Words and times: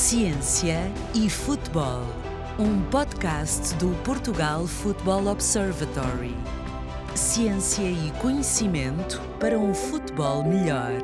Ciência 0.00 0.90
e 1.14 1.28
Futebol, 1.28 2.00
um 2.58 2.80
podcast 2.90 3.74
do 3.74 3.90
Portugal 4.02 4.66
Football 4.66 5.26
Observatory. 5.26 6.34
Ciência 7.14 7.82
e 7.82 8.10
conhecimento 8.12 9.20
para 9.38 9.58
um 9.58 9.74
futebol 9.74 10.42
melhor. 10.42 11.02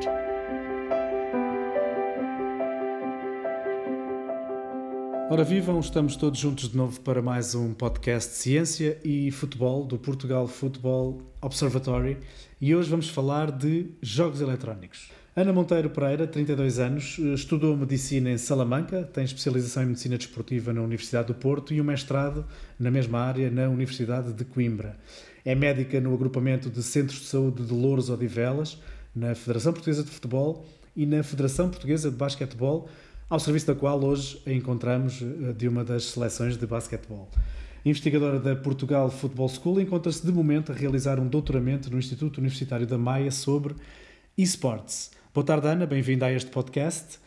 Ora 5.29 5.43
vivam, 5.43 5.79
estamos 5.79 6.15
todos 6.15 6.39
juntos 6.39 6.67
de 6.67 6.75
novo 6.75 6.99
para 7.01 7.21
mais 7.21 7.53
um 7.53 7.75
podcast 7.75 8.33
Ciência 8.33 8.99
e 9.05 9.29
Futebol 9.29 9.85
do 9.85 9.99
Portugal 9.99 10.47
Football 10.47 11.21
Observatory 11.39 12.17
e 12.59 12.75
hoje 12.75 12.89
vamos 12.89 13.09
falar 13.09 13.51
de 13.51 13.91
jogos 14.01 14.41
eletrónicos. 14.41 15.11
Ana 15.37 15.53
Monteiro 15.53 15.91
Pereira, 15.91 16.25
32 16.25 16.79
anos, 16.79 17.19
estudou 17.19 17.77
medicina 17.77 18.31
em 18.31 18.39
Salamanca, 18.39 19.03
tem 19.03 19.23
especialização 19.23 19.83
em 19.83 19.85
medicina 19.85 20.17
desportiva 20.17 20.73
na 20.73 20.81
Universidade 20.81 21.27
do 21.27 21.35
Porto 21.35 21.75
e 21.75 21.79
um 21.79 21.83
mestrado 21.83 22.43
na 22.79 22.89
mesma 22.89 23.19
área 23.19 23.51
na 23.51 23.69
Universidade 23.69 24.33
de 24.33 24.43
Coimbra. 24.43 24.97
É 25.45 25.53
médica 25.53 26.01
no 26.01 26.11
agrupamento 26.11 26.71
de 26.71 26.81
Centros 26.81 27.19
de 27.19 27.25
Saúde 27.27 27.63
de 27.63 27.71
Louros 27.71 28.09
Odivelas, 28.09 28.81
na 29.15 29.35
Federação 29.35 29.73
Portuguesa 29.73 30.03
de 30.03 30.09
Futebol 30.09 30.65
e 30.95 31.05
na 31.05 31.21
Federação 31.21 31.69
Portuguesa 31.69 32.09
de 32.09 32.17
Basquetebol, 32.17 32.89
ao 33.29 33.39
serviço 33.39 33.67
da 33.67 33.75
qual 33.75 34.03
hoje 34.03 34.41
a 34.43 34.51
encontramos 34.51 35.21
eh, 35.21 35.53
de 35.53 35.67
uma 35.67 35.85
das 35.85 36.05
seleções 36.05 36.57
de 36.57 36.65
basquetebol. 36.65 37.29
Investigadora 37.85 38.39
da 38.39 38.55
Portugal 38.55 39.11
Football 39.11 39.49
School, 39.49 39.81
encontra-se 39.81 40.25
de 40.25 40.31
momento 40.31 40.71
a 40.71 40.75
realizar 40.75 41.19
um 41.19 41.27
doutoramento 41.27 41.91
no 41.91 41.99
Instituto 41.99 42.39
Universitário 42.39 42.87
da 42.87 42.97
Maia 42.97 43.29
sobre 43.29 43.75
esports. 44.35 45.15
Boa 45.37 45.45
tarde, 45.45 45.67
Ana, 45.67 45.85
bem-vinda 45.85 46.25
a 46.25 46.31
este 46.31 46.49
podcast. 46.49 47.19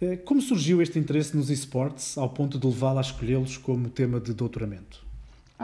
Eh, 0.00 0.16
como 0.16 0.42
surgiu 0.42 0.82
este 0.82 0.98
interesse 0.98 1.36
nos 1.36 1.48
esportes 1.48 2.18
ao 2.18 2.28
ponto 2.28 2.58
de 2.58 2.66
levá-la 2.66 2.98
a 2.98 3.02
escolhê-los 3.02 3.56
como 3.56 3.88
tema 3.88 4.18
de 4.18 4.34
doutoramento? 4.34 5.11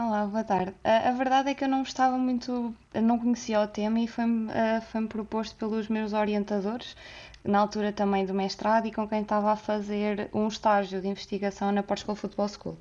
Olá, 0.01 0.27
boa 0.27 0.45
tarde. 0.45 0.77
A, 0.85 1.09
a, 1.09 1.13
verdade 1.13 1.51
é 1.51 1.55
que 1.55 1.65
eu 1.65 1.69
não 1.69 1.83
estava 1.83 2.17
muito, 2.17 2.73
não 2.95 3.19
conhecia 3.19 3.61
o 3.61 3.67
tema 3.67 3.99
e 3.99 4.07
foi-me 4.07 4.47
uh, 4.47 4.81
foi 4.93 5.05
proposto 5.09 5.57
pelos 5.57 5.89
meus 5.89 6.13
orientadores, 6.13 6.97
na 7.43 7.59
altura 7.59 7.93
também 7.93 8.25
do 8.25 8.33
mestrado 8.33 8.87
e 8.87 8.93
com 8.93 9.09
quem 9.09 9.23
estava 9.23 9.51
a 9.51 9.57
fazer 9.57 10.31
um 10.33 10.47
estágio 10.47 11.01
de 11.01 11.09
investigação 11.09 11.73
na 11.73 11.83
Portugal 11.83 12.15
Football 12.15 12.49
School. 12.49 12.75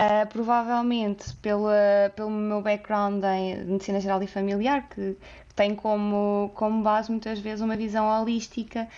Uh, 0.00 0.26
provavelmente 0.30 1.34
pela, 1.42 2.10
pelo 2.16 2.30
meu 2.30 2.62
background 2.62 3.22
em 3.22 3.62
medicina 3.62 4.00
geral 4.00 4.22
e 4.22 4.26
familiar, 4.26 4.88
que 4.88 5.14
tem 5.54 5.74
como, 5.74 6.50
como 6.54 6.82
base 6.82 7.10
muitas 7.10 7.38
vezes 7.38 7.60
uma 7.60 7.76
visão 7.76 8.06
holística 8.06 8.88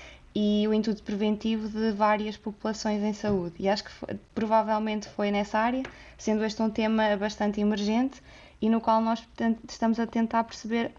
e 0.40 0.68
o 0.68 0.72
intuito 0.72 1.02
preventivo 1.02 1.68
de 1.68 1.90
várias 1.90 2.36
populações 2.36 3.02
em 3.02 3.12
saúde. 3.12 3.56
E 3.58 3.68
acho 3.68 3.82
que 3.82 3.90
foi, 3.90 4.16
provavelmente 4.32 5.08
foi 5.08 5.32
nessa 5.32 5.58
área, 5.58 5.82
sendo 6.16 6.44
este 6.44 6.62
um 6.62 6.70
tema 6.70 7.16
bastante 7.16 7.60
emergente 7.60 8.22
e 8.62 8.70
no 8.70 8.80
qual 8.80 9.00
nós 9.02 9.20
estamos 9.68 9.98
a 9.98 10.06
tentar 10.06 10.44
perceber, 10.44 10.92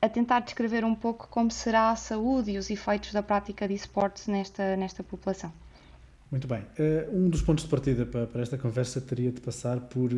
a 0.00 0.08
tentar 0.08 0.40
descrever 0.40 0.86
um 0.86 0.94
pouco 0.94 1.28
como 1.28 1.50
será 1.50 1.90
a 1.90 1.96
saúde 1.96 2.52
e 2.52 2.56
os 2.56 2.70
efeitos 2.70 3.12
da 3.12 3.22
prática 3.22 3.68
de 3.68 3.74
esportes 3.74 4.26
nesta, 4.26 4.74
nesta 4.74 5.02
população. 5.02 5.52
Muito 6.30 6.48
bem. 6.48 6.62
Uh, 6.78 7.14
um 7.14 7.28
dos 7.28 7.42
pontos 7.42 7.64
de 7.64 7.70
partida 7.70 8.06
para 8.06 8.40
esta 8.40 8.56
conversa 8.56 9.02
teria 9.02 9.30
de 9.30 9.42
passar 9.42 9.80
por 9.80 10.10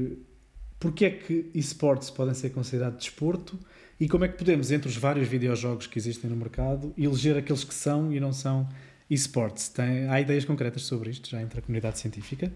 porque 0.85 1.07
é 1.07 1.11
que 1.11 1.51
esportes 1.55 2.11
podem 2.11 2.35
ser 2.35 2.51
considerados 2.51 2.99
desporto 2.99 3.59
e 3.99 4.07
como 4.07 4.27
é 4.27 4.29
que 4.29 4.37
podemos, 4.37 4.71
entre 4.71 4.87
os 4.87 4.99
vários 4.99 5.27
videojogos 5.27 5.87
que 5.87 5.99
existem 5.99 6.29
no 6.29 6.37
mercado, 6.37 6.93
eleger 6.99 7.39
aqueles 7.39 7.65
que 7.65 7.73
são 7.73 8.13
e 8.13 8.21
não 8.21 8.35
são 8.35 8.69
esportes? 9.09 9.71
Tem, 9.71 10.07
há 10.11 10.21
ideias 10.21 10.45
concretas 10.45 10.83
sobre 10.83 11.09
isto 11.09 11.31
já 11.31 11.41
entre 11.41 11.59
a 11.59 11.63
comunidade 11.63 11.99
científica? 11.99 12.53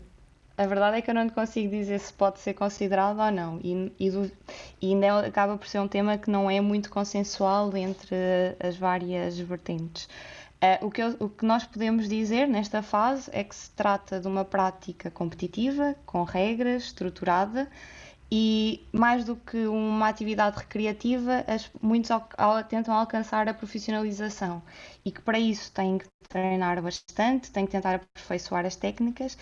A 0.59 0.67
verdade 0.67 0.99
é 0.99 1.01
que 1.01 1.09
eu 1.09 1.15
não 1.15 1.27
consigo 1.31 1.71
dizer 1.71 1.99
se 2.01 2.13
pode 2.13 2.39
ser 2.41 2.53
considerado 2.53 3.19
ou 3.19 3.31
não, 3.31 3.61
e, 3.65 3.91
e, 3.99 4.11
do, 4.11 4.31
e 4.83 4.93
ainda 4.93 5.21
acaba 5.21 5.57
por 5.57 5.67
ser 5.67 5.79
um 5.79 5.89
tema 5.89 6.19
que 6.19 6.31
não 6.31 6.51
é 6.51 6.61
muito 6.61 6.91
consensual 6.91 7.75
entre 7.79 8.15
as 8.61 8.77
várias 8.77 9.39
vertentes. 9.39 10.07
Uh, 10.61 10.85
o, 10.87 10.91
que 10.91 11.01
eu, 11.01 11.17
o 11.21 11.31
que 11.31 11.47
nós 11.47 11.65
podemos 11.65 12.07
dizer 12.07 12.47
nesta 12.47 12.83
fase 12.83 13.31
é 13.33 13.43
que 13.43 13.55
se 13.55 13.71
trata 13.71 14.21
de 14.21 14.29
uma 14.29 14.45
prática 14.45 15.11
competitiva, 15.11 15.95
com 16.05 16.25
regras, 16.25 16.83
estruturada, 16.83 17.71
e 18.31 18.87
mais 18.93 19.25
do 19.25 19.37
que 19.37 19.67
uma 19.67 20.09
atividade 20.09 20.59
recreativa, 20.59 21.45
as, 21.47 21.71
muitos 21.81 22.11
ao, 22.11 22.29
tentam 22.65 22.95
alcançar 22.95 23.49
a 23.49 23.55
profissionalização 23.55 24.63
e 25.05 25.11
que 25.11 25.21
para 25.23 25.39
isso 25.39 25.73
têm 25.73 25.99
que 25.99 26.07
treinar 26.29 26.81
bastante, 26.83 27.51
têm 27.51 27.65
que 27.65 27.73
tentar 27.73 27.95
aperfeiçoar 27.95 28.67
as 28.67 28.77
técnicas 28.77 29.37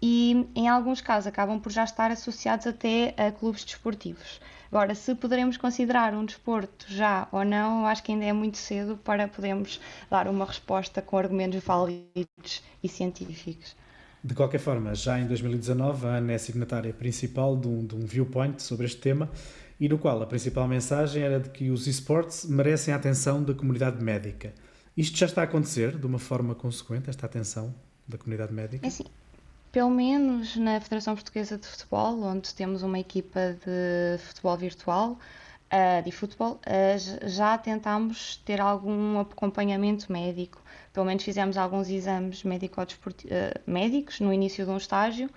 e 0.00 0.46
em 0.54 0.68
alguns 0.68 1.00
casos 1.00 1.26
acabam 1.26 1.58
por 1.58 1.72
já 1.72 1.84
estar 1.84 2.10
associados 2.10 2.66
até 2.66 3.14
a 3.16 3.32
clubes 3.32 3.64
desportivos. 3.64 4.40
Agora, 4.70 4.94
se 4.94 5.14
poderemos 5.14 5.56
considerar 5.56 6.12
um 6.14 6.24
desporto 6.24 6.86
já 6.88 7.28
ou 7.32 7.44
não, 7.44 7.86
acho 7.86 8.02
que 8.02 8.12
ainda 8.12 8.24
é 8.24 8.32
muito 8.32 8.58
cedo 8.58 8.96
para 8.98 9.28
podermos 9.28 9.80
dar 10.10 10.28
uma 10.28 10.44
resposta 10.44 11.00
com 11.00 11.16
argumentos 11.16 11.62
válidos 11.64 12.62
e 12.82 12.88
científicos. 12.88 13.74
De 14.26 14.34
qualquer 14.34 14.58
forma, 14.58 14.92
já 14.92 15.20
em 15.20 15.24
2019, 15.24 16.04
a 16.04 16.16
Ana 16.16 16.32
é 16.32 16.38
signatária 16.38 16.92
principal 16.92 17.56
de 17.56 17.68
um, 17.68 17.86
de 17.86 17.94
um 17.94 18.00
viewpoint 18.00 18.60
sobre 18.60 18.84
este 18.84 19.00
tema 19.00 19.30
e 19.78 19.88
no 19.88 19.98
qual 19.98 20.20
a 20.20 20.26
principal 20.26 20.66
mensagem 20.66 21.22
era 21.22 21.38
de 21.38 21.48
que 21.50 21.70
os 21.70 21.86
esportes 21.86 22.44
merecem 22.44 22.92
a 22.92 22.96
atenção 22.96 23.40
da 23.40 23.54
comunidade 23.54 24.02
médica. 24.02 24.52
Isto 24.96 25.16
já 25.16 25.26
está 25.26 25.42
a 25.42 25.44
acontecer 25.44 25.96
de 25.96 26.04
uma 26.04 26.18
forma 26.18 26.56
consequente, 26.56 27.08
esta 27.08 27.24
atenção 27.24 27.72
da 28.08 28.18
comunidade 28.18 28.52
médica? 28.52 28.84
É 28.84 28.88
assim, 28.88 29.04
pelo 29.70 29.90
menos 29.90 30.56
na 30.56 30.80
Federação 30.80 31.14
Portuguesa 31.14 31.56
de 31.56 31.68
Futebol, 31.68 32.24
onde 32.24 32.52
temos 32.52 32.82
uma 32.82 32.98
equipa 32.98 33.56
de 33.64 34.18
futebol 34.24 34.56
virtual, 34.56 35.20
uh, 35.72 36.02
de 36.02 36.10
futebol, 36.12 36.60
uh, 36.66 37.28
já 37.28 37.56
tentámos 37.58 38.36
ter 38.44 38.60
algum 38.60 39.20
acompanhamento 39.20 40.12
médico 40.12 40.62
pelo 40.96 41.04
menos 41.04 41.24
fizemos 41.24 41.58
alguns 41.58 41.90
exames 41.90 42.42
uh, 42.42 42.48
médicos 43.66 44.18
no 44.18 44.32
início 44.32 44.64
de 44.64 44.70
um 44.70 44.78
estágio, 44.78 45.28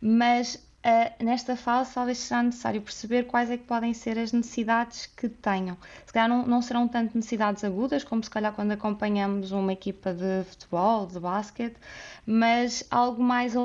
mas 0.00 0.54
uh, 0.54 1.24
nesta 1.24 1.56
fase 1.56 1.92
talvez 1.92 2.18
será 2.18 2.44
necessário 2.44 2.80
perceber 2.80 3.24
quais 3.24 3.50
é 3.50 3.56
que 3.56 3.64
podem 3.64 3.92
ser 3.92 4.16
as 4.16 4.30
necessidades 4.30 5.06
que 5.06 5.28
tenham. 5.28 5.76
Se 6.06 6.12
calhar 6.12 6.28
não, 6.28 6.46
não 6.46 6.62
serão 6.62 6.86
tanto 6.86 7.16
necessidades 7.16 7.64
agudas, 7.64 8.04
como 8.04 8.22
se 8.22 8.30
calhar 8.30 8.52
quando 8.52 8.70
acompanhamos 8.70 9.50
uma 9.50 9.72
equipa 9.72 10.14
de 10.14 10.44
futebol, 10.44 11.08
de 11.08 11.18
basquete, 11.18 11.76
mas 12.24 12.84
algo 12.88 13.20
mais 13.20 13.56
a 13.56 13.60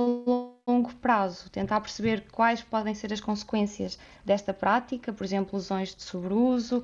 longo 0.67 0.91
prazo, 0.95 1.47
tentar 1.51 1.79
perceber 1.79 2.23
quais 2.31 2.59
podem 2.59 2.95
ser 2.95 3.13
as 3.13 3.21
consequências 3.21 3.99
desta 4.25 4.51
prática, 4.51 5.13
por 5.13 5.23
exemplo, 5.23 5.55
lesões 5.57 5.93
de 5.93 6.01
sobreuso, 6.01 6.83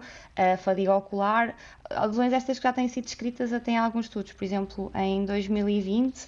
fadiga 0.59 0.95
ocular, 0.95 1.55
lesões 1.89 2.31
estas 2.31 2.59
que 2.59 2.63
já 2.63 2.71
têm 2.71 2.87
sido 2.87 3.05
descritas 3.05 3.51
até 3.51 3.71
em 3.71 3.77
alguns 3.79 4.05
estudos, 4.05 4.33
por 4.33 4.43
exemplo, 4.43 4.91
em 4.93 5.25
2020, 5.25 6.15
uh, 6.15 6.27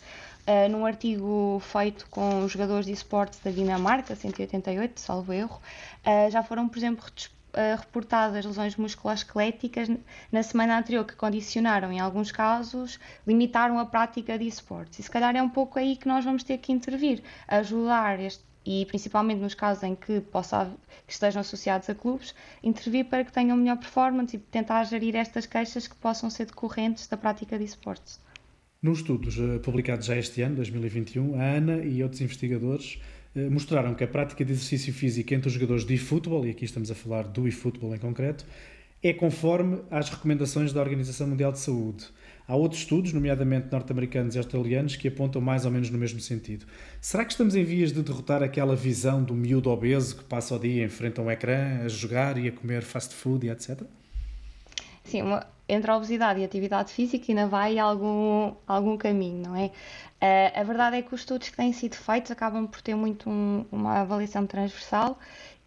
num 0.71 0.83
artigo 0.83 1.61
feito 1.63 2.07
com 2.09 2.47
jogadores 2.47 2.87
de 2.87 2.91
esportes 2.91 3.39
da 3.39 3.51
Dinamarca, 3.51 4.15
188, 4.15 4.99
salvo 4.99 5.31
erro, 5.31 5.61
uh, 6.07 6.31
já 6.31 6.41
foram, 6.41 6.67
por 6.67 6.79
exemplo, 6.79 7.05
uh, 7.53 7.79
reportadas 7.79 8.45
lesões 8.45 8.75
musculoesqueléticas 8.75 9.87
na 10.31 10.43
semana 10.43 10.77
anterior 10.77 11.05
que 11.05 11.15
condicionaram, 11.15 11.91
em 11.91 11.99
alguns 11.99 12.31
casos, 12.31 12.99
limitaram 13.25 13.79
a 13.79 13.85
prática 13.85 14.37
de 14.37 14.47
esportes. 14.47 14.99
E 14.99 15.03
se 15.03 15.11
calhar 15.11 15.35
é 15.35 15.41
um 15.41 15.49
pouco 15.49 15.79
aí 15.79 15.95
que 15.95 16.07
nós 16.07 16.25
vamos 16.25 16.43
ter 16.43 16.57
que 16.57 16.71
intervir, 16.71 17.23
ajudar 17.47 18.19
este 18.19 18.43
e 18.65 18.85
principalmente 18.85 19.39
nos 19.39 19.53
casos 19.53 19.83
em 19.83 19.95
que, 19.95 20.21
possa, 20.21 20.71
que 21.05 21.11
estejam 21.11 21.41
associados 21.41 21.89
a 21.89 21.95
clubes, 21.95 22.33
intervir 22.63 23.05
para 23.05 23.23
que 23.23 23.31
tenham 23.31 23.57
melhor 23.57 23.77
performance 23.77 24.35
e 24.35 24.39
tentar 24.39 24.83
gerir 24.85 25.15
estas 25.15 25.45
queixas 25.45 25.87
que 25.87 25.95
possam 25.95 26.29
ser 26.29 26.45
decorrentes 26.45 27.07
da 27.07 27.17
prática 27.17 27.57
de 27.57 27.65
esportes. 27.65 28.21
Nos 28.81 28.99
estudos 28.99 29.37
eh, 29.37 29.59
publicados 29.59 30.05
já 30.05 30.15
este 30.17 30.41
ano, 30.41 30.55
2021, 30.57 31.39
a 31.39 31.55
ANA 31.55 31.77
e 31.85 32.03
outros 32.03 32.21
investigadores 32.21 32.99
eh, 32.99 33.12
mostraram 33.35 33.95
que 33.95 34.03
a 34.03 34.07
prática 34.07 34.45
de 34.45 34.51
exercício 34.51 34.93
físico 34.93 35.33
entre 35.33 35.47
os 35.47 35.53
jogadores 35.53 35.85
de 35.85 35.95
eFootball, 35.95 36.45
e 36.45 36.51
aqui 36.51 36.65
estamos 36.65 36.91
a 36.91 36.95
falar 36.95 37.23
do 37.23 37.47
eFootball 37.47 37.95
em 37.95 37.99
concreto, 37.99 38.45
é 39.01 39.11
conforme 39.11 39.81
às 39.91 40.09
recomendações 40.09 40.71
da 40.71 40.79
Organização 40.79 41.27
Mundial 41.27 41.51
de 41.51 41.59
Saúde. 41.59 42.05
Há 42.47 42.55
outros 42.55 42.81
estudos, 42.81 43.11
nomeadamente 43.11 43.67
norte-americanos 43.71 44.35
e 44.35 44.37
australianos, 44.37 44.95
que 44.95 45.07
apontam 45.07 45.41
mais 45.41 45.65
ou 45.65 45.71
menos 45.71 45.89
no 45.89 45.97
mesmo 45.97 46.19
sentido. 46.19 46.65
Será 47.01 47.25
que 47.25 47.31
estamos 47.31 47.55
em 47.55 47.63
vias 47.63 47.91
de 47.91 48.01
derrotar 48.01 48.41
aquela 48.41 48.75
visão 48.75 49.21
do 49.23 49.33
miúdo 49.33 49.69
obeso 49.69 50.17
que 50.17 50.23
passa 50.23 50.55
o 50.55 50.59
dia 50.59 50.85
em 50.85 50.89
frente 50.89 51.19
a 51.19 51.23
um 51.23 51.29
ecrã, 51.29 51.81
a 51.83 51.87
jogar 51.89 52.37
e 52.37 52.47
a 52.47 52.51
comer 52.51 52.81
fast 52.81 53.13
food 53.13 53.45
e 53.45 53.49
etc? 53.49 53.81
Sim, 55.03 55.23
uma, 55.23 55.45
entre 55.67 55.89
a 55.91 55.97
obesidade 55.97 56.39
e 56.39 56.43
a 56.43 56.45
atividade 56.45 56.91
física 56.91 57.25
ainda 57.29 57.47
vai 57.47 57.79
algum, 57.79 58.53
algum 58.67 58.97
caminho, 58.97 59.43
não 59.47 59.55
é? 59.55 59.71
Uh, 60.21 60.59
a 60.59 60.63
verdade 60.63 60.97
é 60.97 61.01
que 61.01 61.13
os 61.13 61.21
estudos 61.21 61.49
que 61.49 61.57
têm 61.57 61.73
sido 61.73 61.95
feitos 61.95 62.31
acabam 62.31 62.65
por 62.65 62.81
ter 62.81 62.95
muito 62.95 63.29
um, 63.29 63.65
uma 63.71 64.01
avaliação 64.01 64.45
transversal 64.45 65.19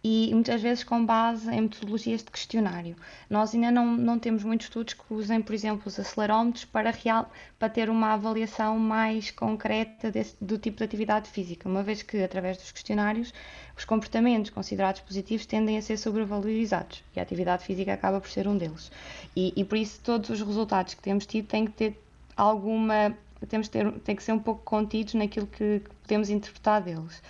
e 0.08 0.32
muitas 0.32 0.62
vezes 0.62 0.85
com 0.85 1.05
base 1.05 1.50
em 1.53 1.62
metodologias 1.62 2.23
de 2.23 2.31
questionário. 2.31 2.94
Nós 3.29 3.53
ainda 3.53 3.73
não, 3.73 3.85
não 3.97 4.20
temos 4.20 4.44
muitos 4.44 4.69
estudos 4.69 4.94
que 4.94 5.03
usem, 5.11 5.43
por 5.43 5.53
exemplo, 5.53 5.82
os 5.85 5.99
acelerómetros 5.99 6.64
para, 6.64 6.93
real, 6.93 7.29
para 7.58 7.69
ter 7.69 7.91
uma 7.91 8.12
avaliação 8.12 8.79
mais 8.79 9.32
concreta 9.32 10.08
desse, 10.08 10.37
do 10.41 10.58
tipo 10.58 10.76
de 10.76 10.85
atividade 10.85 11.29
física, 11.29 11.69
uma 11.69 11.82
vez 11.82 12.03
que, 12.03 12.23
através 12.23 12.56
dos 12.56 12.70
questionários, 12.70 13.35
os 13.76 13.85
comportamentos 13.85 14.53
considerados 14.53 15.00
positivos 15.00 15.44
tendem 15.44 15.76
a 15.76 15.82
ser 15.82 15.97
sobrevalorizados 15.97 17.02
e 17.17 17.19
a 17.19 17.25
atividade 17.25 17.64
física 17.64 17.93
acaba 17.93 18.20
por 18.20 18.31
ser 18.31 18.47
um 18.47 18.56
deles. 18.56 18.93
E, 19.35 19.52
e 19.56 19.64
por 19.64 19.76
isso, 19.76 19.99
todos 20.05 20.31
os 20.31 20.41
resultados 20.41 20.94
que 20.94 21.02
temos 21.02 21.26
tido 21.26 21.49
têm 21.49 21.64
que 21.67 21.73
ter 21.73 22.00
alguma. 22.37 23.12
Temos 23.49 23.67
ter, 23.67 23.91
têm 24.00 24.14
que 24.14 24.23
ser 24.23 24.32
um 24.32 24.38
pouco 24.38 24.62
contidos 24.62 25.14
naquilo 25.14 25.49
que, 25.49 25.81
que 25.81 25.91
podemos 26.02 26.31
interpretar 26.31 26.81
deles. 26.81 27.20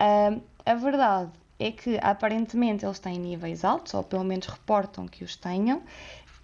Uh, 0.00 0.40
a 0.64 0.74
verdade 0.74 1.30
é 1.58 1.70
que 1.70 1.98
aparentemente 2.02 2.84
eles 2.84 2.98
têm 2.98 3.18
níveis 3.18 3.64
altos, 3.64 3.94
ou 3.94 4.02
pelo 4.02 4.24
menos 4.24 4.46
reportam 4.46 5.06
que 5.06 5.24
os 5.24 5.36
tenham, 5.36 5.82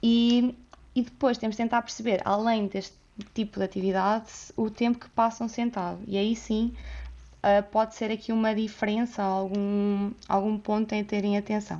e, 0.02 0.54
e 0.94 1.02
depois 1.02 1.36
temos 1.38 1.56
de 1.56 1.62
tentar 1.62 1.82
perceber, 1.82 2.20
além 2.24 2.66
deste 2.66 2.94
tipo 3.34 3.58
de 3.58 3.64
atividade, 3.64 4.30
o 4.56 4.70
tempo 4.70 4.98
que 4.98 5.08
passam 5.10 5.48
sentado. 5.48 6.00
E 6.06 6.16
aí 6.16 6.34
sim 6.34 6.74
uh, 7.38 7.62
pode 7.70 7.94
ser 7.94 8.10
aqui 8.10 8.32
uma 8.32 8.54
diferença, 8.54 9.22
algum, 9.22 10.12
algum 10.28 10.58
ponto 10.58 10.94
em 10.94 11.04
terem 11.04 11.36
atenção. 11.36 11.78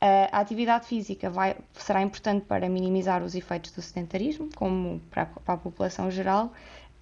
Uh, 0.00 0.28
a 0.32 0.40
atividade 0.40 0.86
física 0.86 1.30
vai, 1.30 1.56
será 1.74 2.02
importante 2.02 2.44
para 2.44 2.68
minimizar 2.68 3.22
os 3.22 3.34
efeitos 3.34 3.70
do 3.70 3.80
sedentarismo, 3.80 4.48
como 4.56 5.00
para, 5.10 5.26
para 5.26 5.54
a 5.54 5.56
população 5.56 6.10
geral, 6.10 6.52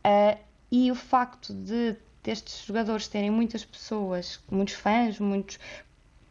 uh, 0.04 0.38
e 0.70 0.90
o 0.90 0.94
facto 0.94 1.52
de 1.52 1.96
destes 2.22 2.64
jogadores 2.66 3.08
terem 3.08 3.30
muitas 3.30 3.64
pessoas, 3.64 4.40
muitos 4.50 4.74
fãs, 4.74 5.18
muitos, 5.18 5.58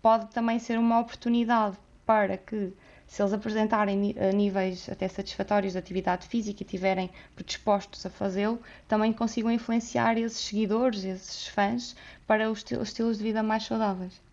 pode 0.01 0.27
também 0.27 0.59
ser 0.59 0.77
uma 0.77 0.99
oportunidade 0.99 1.77
para 2.05 2.37
que, 2.37 2.73
se 3.07 3.21
eles 3.21 3.33
apresentarem 3.33 4.15
níveis 4.33 4.87
até 4.89 5.07
satisfatórios 5.07 5.73
de 5.73 5.79
atividade 5.79 6.27
física 6.27 6.61
e 6.61 6.65
estiverem 6.65 7.09
predispostos 7.35 8.05
a 8.05 8.09
fazê-lo, 8.09 8.61
também 8.87 9.11
consigam 9.11 9.51
influenciar 9.51 10.17
esses 10.17 10.39
seguidores, 10.39 11.03
esses 11.03 11.47
fãs, 11.47 11.95
para 12.27 12.49
os 12.51 12.63
estilos 12.71 13.17
de 13.17 13.23
vida 13.23 13.41
mais 13.41 13.63
saudáveis. 13.63 14.28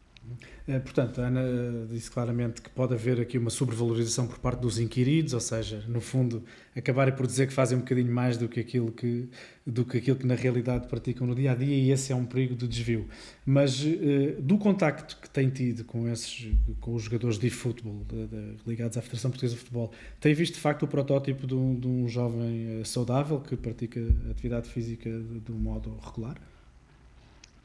Eh, 0.68 0.80
portanto, 0.80 1.20
a 1.20 1.26
Ana 1.26 1.40
eh, 1.40 1.86
disse 1.90 2.10
claramente 2.10 2.60
que 2.60 2.68
pode 2.70 2.92
haver 2.92 3.20
aqui 3.20 3.38
uma 3.38 3.50
sobrevalorização 3.50 4.26
por 4.26 4.38
parte 4.38 4.60
dos 4.60 4.78
inquiridos, 4.78 5.32
ou 5.32 5.40
seja, 5.40 5.84
no 5.86 6.00
fundo, 6.00 6.42
acabarem 6.74 7.14
por 7.14 7.26
dizer 7.26 7.46
que 7.46 7.52
fazem 7.52 7.78
um 7.78 7.82
bocadinho 7.82 8.12
mais 8.12 8.36
do 8.36 8.48
que 8.48 8.58
aquilo 8.58 8.90
que, 8.90 9.28
do 9.64 9.84
que, 9.84 9.98
aquilo 9.98 10.16
que 10.16 10.26
na 10.26 10.34
realidade 10.34 10.88
praticam 10.88 11.26
no 11.26 11.34
dia 11.34 11.52
a 11.52 11.54
dia, 11.54 11.74
e 11.74 11.90
esse 11.90 12.12
é 12.12 12.16
um 12.16 12.24
perigo 12.24 12.56
de 12.56 12.66
desvio. 12.66 13.06
Mas 13.44 13.80
eh, 13.84 14.36
do 14.40 14.58
contacto 14.58 15.18
que 15.20 15.30
tem 15.30 15.48
tido 15.50 15.84
com, 15.84 16.08
esses, 16.08 16.48
com 16.80 16.94
os 16.94 17.04
jogadores 17.04 17.38
de 17.38 17.48
futebol 17.48 18.04
de, 18.08 18.26
de, 18.26 18.56
ligados 18.66 18.96
à 18.98 19.02
Federação 19.02 19.30
Portuguesa 19.30 19.54
de 19.54 19.60
Futebol, 19.60 19.92
tem 20.20 20.34
visto 20.34 20.54
de 20.54 20.60
facto 20.60 20.82
o 20.82 20.88
protótipo 20.88 21.46
de 21.46 21.54
um, 21.54 21.78
de 21.78 21.86
um 21.86 22.08
jovem 22.08 22.82
saudável 22.84 23.40
que 23.40 23.56
pratica 23.56 24.00
atividade 24.30 24.68
física 24.68 25.08
de, 25.08 25.40
de 25.40 25.52
um 25.52 25.58
modo 25.58 25.96
regular? 26.04 26.36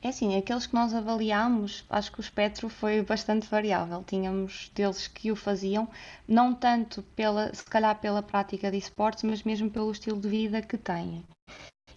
É 0.04 0.10
assim, 0.10 0.36
aqueles 0.36 0.66
que 0.66 0.74
nós 0.74 0.96
avaliámos, 0.96 1.86
acho 1.88 2.12
que 2.12 2.20
o 2.20 2.22
espectro 2.22 2.68
foi 2.70 3.04
bastante 3.04 3.48
variável. 3.48 4.04
Tínhamos 4.04 4.72
deles 4.74 5.08
que 5.08 5.32
o 5.32 5.36
faziam, 5.36 5.88
não 6.28 6.56
tanto 6.56 7.04
pela, 7.16 7.54
se 7.54 7.64
calhar 7.64 7.96
pela 8.00 8.24
prática 8.24 8.72
de 8.72 8.78
esportes, 8.78 9.24
mas 9.24 9.44
mesmo 9.44 9.70
pelo 9.70 9.92
estilo 9.92 10.20
de 10.20 10.28
vida 10.28 10.60
que 10.60 10.76
têm. 10.76 11.24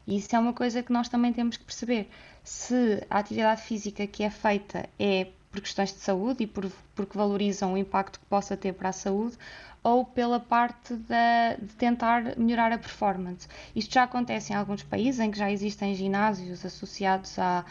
E 0.07 0.19
isso 0.19 0.37
é 0.37 0.39
uma 0.39 0.53
coisa 0.53 0.83
que 0.83 0.93
nós 0.93 1.09
também 1.09 1.33
temos 1.33 1.57
que 1.57 1.65
perceber. 1.65 2.11
Se 2.43 3.03
a 3.09 3.21
atividade 3.21 3.63
física 3.63 4.07
que 4.07 4.23
é 4.23 4.29
feita 4.29 4.87
é 4.99 5.29
por 5.51 5.63
questões 5.63 5.95
de 5.95 6.01
saúde 6.01 6.45
e 6.45 6.47
por, 6.47 6.71
porque 6.95 7.17
valorizam 7.17 7.73
o 7.73 7.79
impacto 7.79 8.21
que 8.21 8.27
possa 8.27 8.55
ter 8.55 8.75
para 8.75 8.91
a 8.91 8.93
saúde, 8.93 9.39
ou 9.85 10.05
pela 10.05 10.41
parte 10.41 10.95
de, 10.97 11.67
tentar 11.77 12.37
melhorar 12.39 12.73
a 12.73 12.79
performance. 12.79 13.47
Isto 13.77 13.95
já 13.95 14.05
acontece 14.05 14.53
em 14.53 14.57
alguns 14.57 14.83
países 14.83 15.21
em 15.21 15.31
que 15.31 15.39
já 15.39 15.51
existem 15.53 15.95
ginásios 15.95 16.65
associados 16.65 17.39
a 17.39 17.65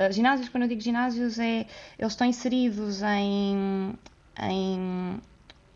Uh, 0.00 0.10
ginásios, 0.10 0.48
quando 0.48 0.62
eu 0.62 0.68
digo 0.68 0.80
ginásios, 0.80 1.38
é, 1.38 1.66
eles 1.98 2.12
estão 2.12 2.26
inseridos 2.26 3.02
em, 3.02 3.92
em, 4.42 5.20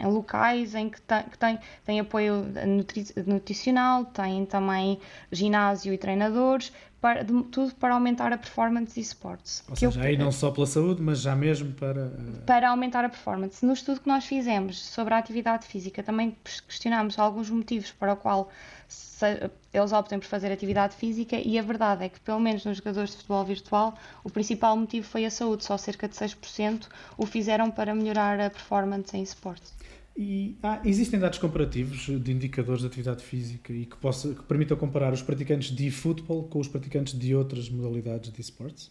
em 0.00 0.06
locais 0.06 0.74
em 0.74 0.88
que, 0.88 0.98
que 0.98 1.38
tem, 1.38 1.58
tem 1.84 2.00
apoio 2.00 2.46
nutri, 2.66 3.06
nutricional, 3.26 4.06
tem 4.06 4.46
também 4.46 4.98
ginásio 5.30 5.92
e 5.92 5.98
treinadores, 5.98 6.72
para, 7.04 7.22
de, 7.22 7.42
tudo 7.44 7.74
para 7.74 7.92
aumentar 7.92 8.32
a 8.32 8.38
performance 8.38 8.98
e 8.98 9.02
esportes. 9.02 9.62
Ou 9.68 9.76
seja, 9.76 10.00
eu, 10.00 10.06
aí 10.06 10.16
não 10.16 10.32
só 10.32 10.50
pela 10.50 10.66
saúde, 10.66 11.02
mas 11.02 11.20
já 11.20 11.36
mesmo 11.36 11.74
para... 11.74 12.06
Uh... 12.06 12.42
Para 12.46 12.70
aumentar 12.70 13.04
a 13.04 13.10
performance. 13.10 13.64
No 13.66 13.74
estudo 13.74 14.00
que 14.00 14.08
nós 14.08 14.24
fizemos 14.24 14.82
sobre 14.82 15.12
a 15.12 15.18
atividade 15.18 15.66
física, 15.66 16.02
também 16.02 16.34
questionámos 16.66 17.18
alguns 17.18 17.50
motivos 17.50 17.90
para 17.90 18.14
o 18.14 18.16
qual 18.16 18.50
se, 18.94 19.50
eles 19.72 19.92
optem 19.92 20.18
por 20.18 20.26
fazer 20.26 20.50
atividade 20.52 20.96
física 20.96 21.36
e 21.36 21.58
a 21.58 21.62
verdade 21.62 22.04
é 22.04 22.08
que, 22.08 22.20
pelo 22.20 22.40
menos 22.40 22.64
nos 22.64 22.78
jogadores 22.78 23.10
de 23.10 23.16
futebol 23.16 23.44
virtual, 23.44 23.94
o 24.22 24.30
principal 24.30 24.76
motivo 24.76 25.06
foi 25.06 25.24
a 25.24 25.30
saúde, 25.30 25.64
só 25.64 25.76
cerca 25.76 26.08
de 26.08 26.14
6% 26.14 26.88
o 27.16 27.26
fizeram 27.26 27.70
para 27.70 27.94
melhorar 27.94 28.40
a 28.40 28.50
performance 28.50 29.16
em 29.16 29.22
esporte. 29.22 29.72
E 30.16 30.56
ah, 30.62 30.80
existem 30.84 31.18
dados 31.18 31.38
comparativos 31.38 32.06
de 32.06 32.32
indicadores 32.32 32.82
de 32.82 32.86
atividade 32.86 33.24
física 33.24 33.72
e 33.72 33.84
que, 33.84 33.96
possa, 33.96 34.32
que 34.32 34.42
permitam 34.44 34.76
comparar 34.76 35.12
os 35.12 35.22
praticantes 35.22 35.74
de 35.74 35.90
futebol 35.90 36.44
com 36.44 36.60
os 36.60 36.68
praticantes 36.68 37.18
de 37.18 37.34
outras 37.34 37.68
modalidades 37.68 38.32
de 38.32 38.40
esportes? 38.40 38.86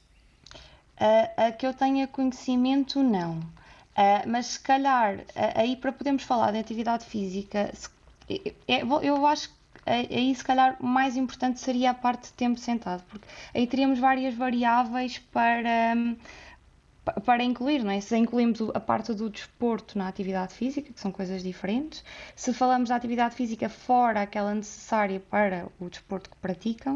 Uh, 0.99 1.29
a 1.37 1.51
que 1.51 1.65
eu 1.65 1.73
tenha 1.73 2.07
conhecimento, 2.07 3.01
não. 3.01 3.39
Uh, 3.39 4.27
mas 4.27 4.47
se 4.47 4.59
calhar, 4.59 5.19
uh, 5.19 5.23
aí 5.55 5.77
para 5.77 5.93
podermos 5.93 6.23
falar 6.23 6.51
de 6.51 6.57
atividade 6.57 7.05
física, 7.05 7.71
se, 7.73 7.89
é, 8.67 8.81
eu 8.81 9.25
acho 9.25 9.49
que 9.49 9.62
aí 9.85 10.33
se 10.33 10.43
calhar 10.43 10.77
mais 10.81 11.17
importante 11.17 11.59
seria 11.59 11.91
a 11.91 11.93
parte 11.93 12.27
de 12.27 12.33
tempo 12.33 12.59
sentado, 12.59 13.03
porque 13.09 13.27
aí 13.53 13.67
teríamos 13.67 13.99
várias 13.99 14.33
variáveis 14.33 15.19
para, 15.19 15.95
para 17.25 17.43
incluir, 17.43 17.83
não 17.83 17.91
é? 17.91 17.99
Se 17.99 18.15
incluímos 18.17 18.61
a 18.73 18.79
parte 18.79 19.13
do 19.13 19.29
desporto 19.29 19.97
na 19.97 20.07
atividade 20.07 20.53
física, 20.53 20.91
que 20.91 20.99
são 20.99 21.11
coisas 21.11 21.43
diferentes, 21.43 22.03
se 22.35 22.53
falamos 22.53 22.89
da 22.89 22.95
atividade 22.95 23.35
física 23.35 23.69
fora 23.69 24.21
aquela 24.21 24.53
necessária 24.53 25.19
para 25.19 25.67
o 25.79 25.89
desporto 25.89 26.29
que 26.29 26.37
praticam, 26.37 26.95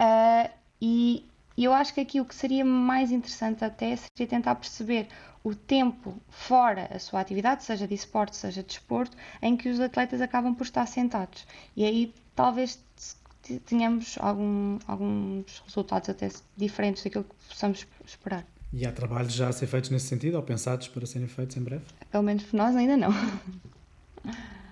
uh, 0.00 0.50
e 0.80 1.24
eu 1.62 1.72
acho 1.72 1.94
que 1.94 2.00
aqui 2.00 2.20
o 2.20 2.24
que 2.24 2.34
seria 2.34 2.64
mais 2.64 3.12
interessante 3.12 3.64
até 3.64 3.94
seria 3.94 4.26
tentar 4.26 4.56
perceber 4.56 5.06
o 5.44 5.54
tempo 5.54 6.20
fora 6.28 6.88
a 6.92 6.98
sua 6.98 7.20
atividade, 7.20 7.62
seja 7.62 7.86
de 7.86 7.94
esporte, 7.94 8.34
seja 8.34 8.62
de 8.62 8.68
desporto, 8.68 9.16
em 9.40 9.56
que 9.56 9.68
os 9.68 9.78
atletas 9.78 10.20
acabam 10.20 10.54
por 10.54 10.64
estar 10.64 10.86
sentados. 10.86 11.46
E 11.76 11.84
aí 11.84 12.12
talvez 12.34 12.82
tenhamos 13.66 14.16
algum, 14.18 14.78
alguns 14.88 15.62
resultados 15.66 16.08
até 16.08 16.30
diferentes 16.56 17.04
daquilo 17.04 17.24
que 17.24 17.48
possamos 17.48 17.86
esperar. 18.04 18.44
E 18.72 18.84
há 18.84 18.90
trabalhos 18.90 19.32
já 19.32 19.48
a 19.48 19.52
ser 19.52 19.68
feitos 19.68 19.90
nesse 19.90 20.06
sentido, 20.06 20.34
ou 20.34 20.42
pensados 20.42 20.88
para 20.88 21.06
serem 21.06 21.28
feitos 21.28 21.56
em 21.56 21.62
breve? 21.62 21.84
Pelo 22.10 22.24
menos 22.24 22.42
por 22.42 22.56
nós 22.56 22.74
ainda 22.74 22.96
não. 22.96 23.10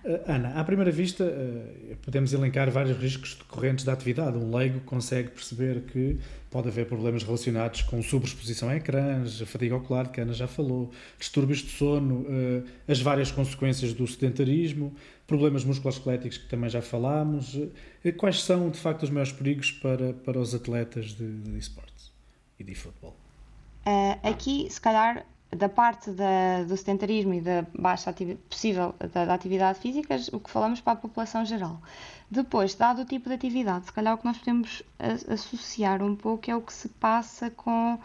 Eh, 0.05 0.23
Ana, 0.27 0.61
à 0.61 0.65
primeira 0.65 0.91
vista, 0.91 1.25
eh, 1.25 1.97
podemos 2.03 2.33
elencar 2.33 2.71
vários 2.71 2.99
riscos 2.99 3.35
decorrentes 3.35 3.85
da 3.85 3.93
atividade. 3.93 4.37
Um 4.37 4.55
leigo 4.55 4.81
consegue 4.81 5.31
perceber 5.31 5.83
que 5.83 6.19
pode 6.51 6.69
haver 6.69 6.87
problemas 6.87 7.23
relacionados 7.23 7.83
com 7.83 8.03
sobreexposição 8.03 8.69
a 8.69 8.77
ecrãs, 8.77 9.41
fadiga 9.43 9.77
ocular, 9.77 10.11
que 10.11 10.21
a 10.21 10.25
Ana 10.25 10.33
já 10.33 10.47
falou, 10.47 10.91
distúrbios 11.19 11.61
de 11.61 11.71
sono, 11.71 12.27
eh, 12.29 12.63
as 12.91 13.01
várias 13.01 13.31
consequências 13.31 13.93
do 13.93 14.07
sedentarismo, 14.07 14.95
problemas 15.27 15.65
musculoesqueléticos, 15.65 16.39
que 16.39 16.49
também 16.49 16.69
já 16.69 16.83
falámos. 16.83 17.59
Quais 18.19 18.43
são, 18.43 18.71
de 18.71 18.79
facto, 18.79 19.05
os 19.05 19.11
maiores 19.11 19.33
perigos 19.33 19.71
para, 19.71 20.13
para 20.13 20.39
os 20.39 20.55
atletas 20.55 21.15
de, 21.15 21.27
de 21.27 21.59
esportes 21.59 22.13
e 22.59 22.65
de 22.65 22.75
futebol? 22.75 23.17
Uh, 23.87 24.29
aqui, 24.29 24.69
se 24.71 24.81
calhar, 24.81 25.25
da 25.57 25.69
parte 25.69 26.11
da, 26.11 26.65
do 26.67 26.77
sedentarismo 26.77 27.35
e 27.35 27.41
da 27.41 27.67
baixa 27.79 28.15
possível 28.49 28.95
da, 29.13 29.27
da, 29.27 29.35
atividade 29.35 29.79
física, 29.79 30.17
o 30.33 30.41
que 30.41 30.51
falamos 30.51 30.81
para 30.81 30.95
a 30.95 30.97
população 30.97 31.45
geral. 31.45 31.81
Depois, 32.31 32.75
dado 32.75 33.03
o 33.03 33.05
tipo 33.05 33.29
de 33.29 33.35
atividade, 33.35 33.87
se 33.87 33.93
calhar 33.93 34.15
o 34.15 34.19
que 34.19 34.25
nós 34.25 34.39
podemos 34.39 34.83
associar 35.29 36.03
um 36.03 36.17
pouco 36.17 36.51
é 36.51 36.57
o 36.57 36.63
que 36.63 36.73
se 36.73 36.89
passa 36.89 37.51
com 37.51 37.99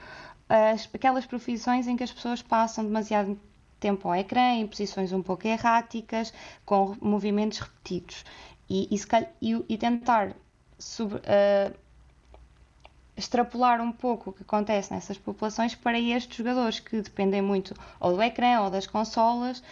as, 0.50 0.90
aquelas 0.94 1.26
profissões 1.26 1.88
em 1.88 1.96
que 1.96 2.04
as 2.04 2.12
pessoas 2.12 2.42
passam 2.42 2.84
demasiado 2.84 3.40
tempo 3.80 4.10
ao 4.10 4.16
ecrã, 4.16 4.56
em 4.56 4.68
posições 4.68 5.14
um 5.14 5.22
pouco 5.22 5.48
erráticas, 5.48 6.34
com 6.66 6.98
movimentos 7.00 7.60
repetidos. 7.60 8.26
E, 8.70 8.94
e, 8.94 9.00
calhar, 9.00 9.32
e, 9.42 9.64
e 9.70 9.78
tentar 9.78 10.36
sobre, 10.78 11.20
uh, 11.20 11.74
extrapolar 13.18 13.82
um 13.82 13.92
pouco 13.92 14.30
o 14.30 14.34
que 14.34 14.44
acontece 14.44 14.94
nessas 14.94 15.18
populações 15.18 15.74
para 15.76 16.00
estes 16.00 16.38
jogadores 16.38 16.80
que 16.80 17.02
dependem 17.02 17.42
muito 17.42 17.74
ou 18.00 18.16
do 18.16 18.22
ecrã 18.22 18.62
ou 18.62 18.70
das 18.70 18.86
consolas 18.86 19.64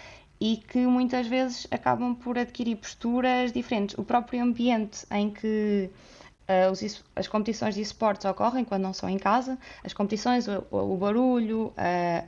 e 0.42 0.58
que 0.58 0.80
muitas 0.80 1.28
vezes 1.28 1.68
acabam 1.72 2.14
por 2.16 2.38
adquirir 2.38 2.76
posturas 2.76 3.54
diferentes. 3.54 3.98
O 3.98 4.04
próprio 4.04 4.44
ambiente 4.44 5.06
em 5.12 5.30
que 5.30 5.90
Uh, 6.48 6.72
os, 6.72 7.04
as 7.16 7.28
competições 7.28 7.74
de 7.74 7.82
esportes 7.82 8.24
ocorrem 8.24 8.64
quando 8.64 8.84
não 8.84 8.94
são 8.94 9.10
em 9.10 9.18
casa, 9.18 9.58
as 9.84 9.94
competições, 9.94 10.48
o, 10.48 10.64
o 10.70 10.96
barulho, 10.96 11.70
uh, 11.70 11.74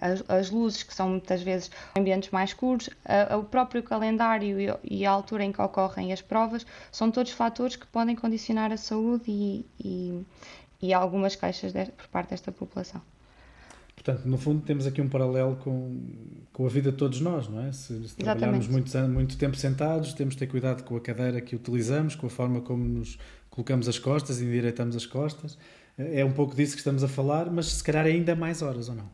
as, 0.02 0.24
as, 0.28 0.50
luzes, 0.50 0.82
que 0.82 0.92
são 0.92 1.10
muitas 1.10 1.44
vezes 1.44 1.70
ambientes 1.96 2.32
mais 2.32 2.50
escuros, 2.50 2.88
uh, 2.88 3.38
o 3.38 3.44
próprio 3.44 3.84
calendário 3.84 4.60
e, 4.60 4.74
e, 4.84 5.06
a 5.06 5.12
altura 5.12 5.44
em 5.44 5.52
que 5.52 5.62
ocorrem 5.62 6.12
as 6.12 6.20
provas, 6.20 6.66
são 6.92 7.12
todos 7.12 7.32
fatores 7.32 7.76
que 7.76 7.86
podem 7.86 8.16
condicionar 8.16 8.72
a 8.72 8.78
saúde 8.78 9.26
e, 9.28 9.66
e, 9.80 10.26
e 10.82 10.94
algumas 10.94 11.36
queixas 11.36 11.74
de, 11.74 11.86
por 11.86 12.08
parte 12.08 12.32
desta 12.32 12.52
população. 12.52 13.02
Portanto, 13.96 14.26
no 14.26 14.38
fundo, 14.38 14.62
temos 14.62 14.86
aqui 14.86 15.02
um 15.02 15.10
paralelo 15.10 15.56
com, 15.58 16.00
com 16.54 16.66
a 16.66 16.70
vida 16.70 16.92
de 16.92 16.98
todos 16.98 17.20
nós, 17.20 17.50
não 17.50 17.62
é? 17.62 17.72
Se, 17.72 18.08
se 18.08 18.16
trabalharmos 18.16 18.68
muito, 18.68 18.96
muito 19.10 19.38
tempo 19.38 19.58
sentados, 19.58 20.14
temos 20.14 20.36
de 20.36 20.40
ter 20.40 20.48
cuidado 20.48 20.84
com 20.84 20.96
a 20.96 21.02
cadeira 21.02 21.42
que 21.42 21.56
utilizamos, 21.56 22.16
com 22.16 22.28
a 22.28 22.30
forma 22.30 22.62
como 22.62 22.86
nos 22.86 23.18
colocamos 23.50 23.90
as 23.90 23.98
costas, 23.98 24.40
endireitamos 24.40 24.96
as 24.96 25.06
costas. 25.06 25.58
É 25.98 26.24
um 26.24 26.32
pouco 26.32 26.56
disso 26.56 26.74
que 26.74 26.80
estamos 26.80 27.04
a 27.04 27.08
falar, 27.08 27.50
mas 27.50 27.66
se 27.74 27.84
calhar 27.84 28.06
ainda 28.06 28.36
mais 28.36 28.62
horas 28.62 28.88
ou 28.88 28.96
não? 28.96 29.10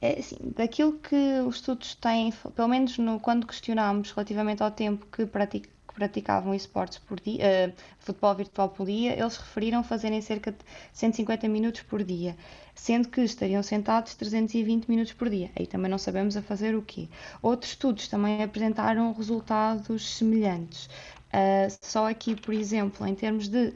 É, 0.00 0.18
assim, 0.18 0.36
daquilo 0.56 0.94
que 0.94 1.40
os 1.46 1.56
estudos 1.56 1.94
têm, 1.94 2.32
pelo 2.56 2.66
menos 2.66 2.98
no, 2.98 3.20
quando 3.20 3.46
questionámos 3.46 4.10
relativamente 4.10 4.60
ao 4.60 4.70
tempo 4.72 5.06
que, 5.12 5.24
pratic, 5.24 5.68
que 5.92 5.94
praticavam 5.94 6.54
esportes 6.54 6.98
por 6.98 7.20
dia, 7.20 7.68
uh, 7.68 7.82
futebol 7.98 8.34
virtual 8.34 8.68
por 8.70 8.86
dia, 8.86 9.12
eles 9.12 9.36
referiram 9.36 9.84
fazerem 9.84 10.20
cerca 10.20 10.50
de 10.50 10.58
150 10.92 11.48
minutos 11.48 11.82
por 11.82 12.02
dia, 12.02 12.36
sendo 12.74 13.08
que 13.08 13.20
estariam 13.20 13.62
sentados 13.62 14.14
320 14.14 14.88
minutos 14.88 15.12
por 15.12 15.28
dia. 15.28 15.50
Aí 15.54 15.66
também 15.66 15.90
não 15.90 15.98
sabemos 15.98 16.36
a 16.36 16.42
fazer 16.42 16.74
o 16.74 16.82
quê. 16.82 17.08
Outros 17.42 17.72
estudos 17.72 18.08
também 18.08 18.42
apresentaram 18.42 19.12
resultados 19.12 20.16
semelhantes. 20.16 20.86
Uh, 20.86 21.70
só 21.80 22.08
aqui, 22.08 22.34
por 22.34 22.54
exemplo, 22.54 23.06
em 23.06 23.14
termos 23.14 23.48
de, 23.48 23.72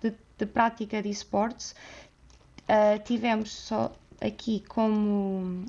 de, 0.00 0.14
de 0.38 0.46
prática 0.46 1.02
de 1.02 1.08
esportes, 1.08 1.74
uh, 2.62 3.02
tivemos 3.04 3.50
só 3.50 3.92
aqui 4.20 4.62
como 4.68 5.64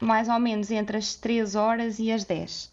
mais 0.00 0.28
ou 0.28 0.38
menos 0.38 0.70
entre 0.70 0.96
as 0.96 1.14
3 1.14 1.54
horas 1.54 1.98
e 1.98 2.10
as 2.12 2.24
10, 2.24 2.70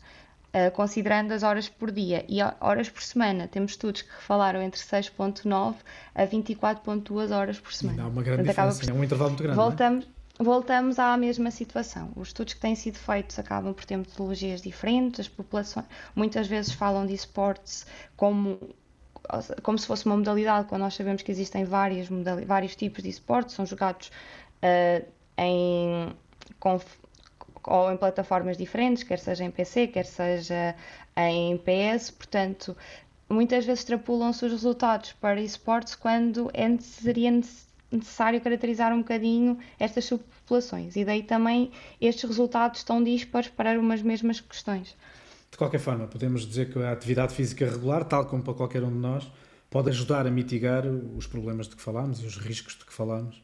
uh, 0.54 0.68
ah, 0.68 0.72
considerando 0.72 1.32
as 1.32 1.44
horas 1.44 1.68
por 1.68 1.92
dia. 1.92 2.26
E 2.28 2.40
horas 2.60 2.90
por 2.90 3.02
semana, 3.02 3.48
temos 3.48 3.72
estudos 3.72 4.04
que 4.04 4.22
falaram 4.22 4.62
entre 4.62 4.80
6,9 4.80 5.76
a 6.16 6.26
24,2 6.26 7.32
horas 7.32 7.60
por 7.60 7.74
semana. 7.74 8.04
Dá 8.04 8.08
uma 8.08 8.22
grande 8.22 8.44
Portanto, 8.44 8.70
diferença, 8.70 8.80
por... 8.80 8.90
é 8.90 8.94
um 8.94 9.04
intervalo 9.04 9.30
muito 9.32 9.44
grande. 9.44 9.60
É? 9.60 9.64
Voltamos, 9.64 10.08
voltamos 10.40 11.00
à 11.00 11.18
mesma 11.18 11.52
situação. 11.52 12.12
Os 12.16 12.30
estudos 12.30 12.54
que 12.54 12.60
têm 12.60 12.76
sido 12.76 12.98
feitos 12.98 13.38
acabam 13.40 13.74
por 13.74 13.86
ter 13.86 13.98
metodologias 13.98 14.62
diferentes, 14.62 15.22
as 15.22 15.28
populações 15.28 15.86
muitas 16.16 16.48
vezes 16.48 16.74
falam 16.74 17.06
de 17.06 17.14
esportes 17.14 17.86
como 18.16 18.60
como 19.62 19.78
se 19.78 19.88
fosse 19.88 20.06
uma 20.06 20.18
modalidade, 20.18 20.68
quando 20.68 20.82
nós 20.82 20.96
sabemos 20.96 21.22
que 21.22 21.32
existem 21.32 21.64
várias 21.64 22.10
vários 22.46 22.76
tipos 22.76 23.04
de 23.04 23.10
esportes, 23.10 23.56
são 23.56 23.66
jogados 23.66 24.12
uh, 24.62 25.08
em, 25.38 26.14
com, 26.60 26.80
ou 27.66 27.92
em 27.92 27.98
plataformas 27.98 28.58
diferentes, 28.58 29.04
quer 29.04 29.20
seja 29.20 29.44
em 29.44 29.52
PC, 29.52 29.88
quer 29.88 30.06
seja 30.06 30.76
em 31.16 31.58
PS, 31.58 32.12
portanto, 32.12 32.76
muitas 33.30 33.66
vezes 33.66 33.82
extrapolam-se 33.82 34.46
os 34.46 34.52
resultados 34.52 35.14
para 35.14 35.42
esportes 35.42 35.96
quando 35.96 36.50
é, 36.54 36.78
seria 36.80 37.32
necessário 37.92 38.42
caracterizar 38.42 38.94
um 38.94 39.00
bocadinho 39.00 39.58
estas 39.80 40.06
subpopulações 40.06 40.96
e 40.96 41.06
daí 41.06 41.24
também 41.24 41.72
estes 42.02 42.24
resultados 42.24 42.80
estão 42.80 43.04
dispares 43.04 43.50
para 43.50 43.80
umas 43.80 44.02
mesmas 44.02 44.42
questões. 44.42 44.96
De 45.52 45.58
qualquer 45.58 45.80
forma, 45.80 46.08
podemos 46.08 46.48
dizer 46.48 46.72
que 46.72 46.80
a 46.80 46.92
atividade 46.92 47.34
física 47.34 47.66
regular, 47.66 48.04
tal 48.04 48.26
como 48.26 48.42
para 48.42 48.56
qualquer 48.56 48.84
um 48.84 48.90
de 48.90 48.98
nós, 48.98 49.32
pode 49.70 49.90
ajudar 49.90 50.26
a 50.26 50.32
mitigar 50.32 50.86
os 50.86 51.28
problemas 51.28 51.68
de 51.68 51.76
que 51.76 51.82
falámos 51.82 52.22
e 52.22 52.26
os 52.26 52.38
riscos 52.38 52.76
de 52.76 52.86
que 52.86 52.94
falámos, 52.94 53.42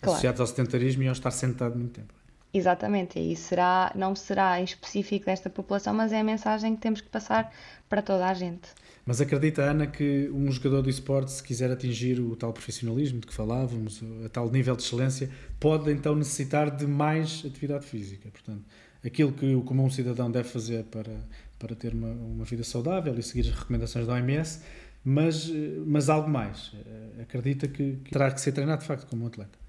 claro. 0.00 0.12
associados 0.12 0.40
ao 0.40 0.46
sedentarismo 0.46 1.04
e 1.04 1.06
ao 1.06 1.12
estar 1.12 1.30
sentado 1.30 1.76
muito 1.76 1.92
tempo. 1.92 2.12
Exatamente, 2.52 3.18
e 3.18 3.36
será, 3.36 3.92
não 3.94 4.14
será 4.14 4.60
em 4.60 4.64
específico 4.64 5.26
desta 5.26 5.50
população, 5.50 5.92
mas 5.92 6.12
é 6.12 6.20
a 6.20 6.24
mensagem 6.24 6.74
que 6.74 6.80
temos 6.80 7.00
que 7.00 7.08
passar 7.08 7.52
para 7.88 8.00
toda 8.00 8.26
a 8.26 8.34
gente. 8.34 8.68
Mas 9.04 9.20
acredita, 9.20 9.62
Ana, 9.62 9.86
que 9.86 10.30
um 10.32 10.50
jogador 10.50 10.82
de 10.82 10.90
esporte, 10.90 11.30
se 11.30 11.42
quiser 11.42 11.70
atingir 11.70 12.18
o 12.18 12.34
tal 12.34 12.52
profissionalismo 12.52 13.20
de 13.20 13.26
que 13.26 13.34
falávamos, 13.34 14.02
a 14.24 14.28
tal 14.28 14.50
nível 14.50 14.74
de 14.74 14.82
excelência, 14.82 15.30
pode 15.60 15.92
então 15.92 16.14
necessitar 16.14 16.74
de 16.74 16.86
mais 16.86 17.44
atividade 17.44 17.86
física. 17.86 18.28
Portanto, 18.30 18.64
aquilo 19.04 19.32
que 19.32 19.54
o 19.54 19.62
comum 19.62 19.90
cidadão 19.90 20.30
deve 20.30 20.48
fazer 20.48 20.84
para, 20.84 21.12
para 21.58 21.76
ter 21.76 21.92
uma, 21.92 22.08
uma 22.08 22.44
vida 22.44 22.64
saudável 22.64 23.16
e 23.18 23.22
seguir 23.22 23.48
as 23.48 23.54
recomendações 23.54 24.06
da 24.06 24.14
OMS, 24.14 24.62
mas, 25.04 25.48
mas 25.86 26.08
algo 26.08 26.28
mais. 26.28 26.72
Acredita 27.20 27.68
que, 27.68 27.98
que 28.04 28.10
terá 28.10 28.30
que 28.30 28.40
ser 28.40 28.52
treinado 28.52 28.80
de 28.80 28.88
facto 28.88 29.06
como 29.06 29.24
um 29.24 29.26
atleta 29.28 29.65